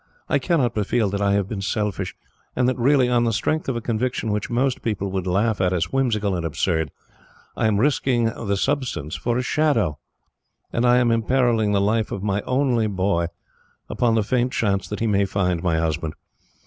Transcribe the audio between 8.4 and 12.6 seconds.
substance for a shadow, and am imperilling the life of my